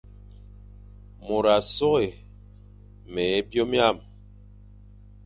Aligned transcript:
Môr 1.25 1.45
a 1.55 1.57
soghé 1.75 2.09
me 3.13 3.23
é 3.37 3.39
byôm 3.49 3.71
hyam, 3.75 3.97